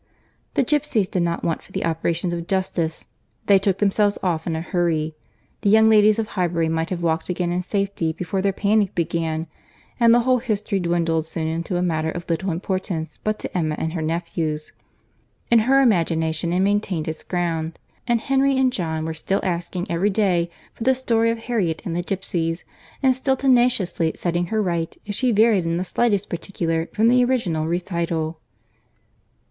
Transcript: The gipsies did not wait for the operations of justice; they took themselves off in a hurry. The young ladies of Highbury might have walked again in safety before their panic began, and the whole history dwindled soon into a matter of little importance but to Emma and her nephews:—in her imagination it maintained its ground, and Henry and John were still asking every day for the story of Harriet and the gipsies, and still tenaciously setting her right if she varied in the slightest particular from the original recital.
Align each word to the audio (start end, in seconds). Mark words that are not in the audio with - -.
The 0.55 0.63
gipsies 0.63 1.07
did 1.07 1.21
not 1.21 1.43
wait 1.43 1.61
for 1.61 1.71
the 1.73 1.85
operations 1.85 2.33
of 2.33 2.47
justice; 2.47 3.05
they 3.45 3.59
took 3.59 3.77
themselves 3.77 4.17
off 4.23 4.47
in 4.47 4.55
a 4.55 4.61
hurry. 4.61 5.13
The 5.61 5.69
young 5.69 5.91
ladies 5.91 6.17
of 6.17 6.29
Highbury 6.29 6.69
might 6.69 6.89
have 6.89 7.03
walked 7.03 7.29
again 7.29 7.51
in 7.51 7.61
safety 7.61 8.11
before 8.11 8.41
their 8.41 8.51
panic 8.51 8.95
began, 8.95 9.45
and 9.99 10.11
the 10.11 10.21
whole 10.21 10.39
history 10.39 10.79
dwindled 10.79 11.27
soon 11.27 11.45
into 11.45 11.77
a 11.77 11.83
matter 11.83 12.09
of 12.09 12.27
little 12.31 12.49
importance 12.49 13.19
but 13.23 13.37
to 13.37 13.55
Emma 13.55 13.75
and 13.77 13.93
her 13.93 14.01
nephews:—in 14.01 15.59
her 15.59 15.81
imagination 15.83 16.51
it 16.51 16.61
maintained 16.61 17.07
its 17.07 17.21
ground, 17.23 17.77
and 18.07 18.21
Henry 18.21 18.57
and 18.57 18.73
John 18.73 19.05
were 19.05 19.13
still 19.13 19.39
asking 19.43 19.85
every 19.91 20.09
day 20.09 20.49
for 20.73 20.83
the 20.83 20.95
story 20.95 21.29
of 21.29 21.37
Harriet 21.37 21.83
and 21.85 21.95
the 21.95 22.01
gipsies, 22.01 22.63
and 23.03 23.13
still 23.13 23.37
tenaciously 23.37 24.13
setting 24.15 24.47
her 24.47 24.63
right 24.63 24.97
if 25.05 25.13
she 25.13 25.31
varied 25.31 25.65
in 25.67 25.77
the 25.77 25.83
slightest 25.83 26.27
particular 26.27 26.87
from 26.91 27.07
the 27.07 27.23
original 27.23 27.67
recital. 27.67 28.39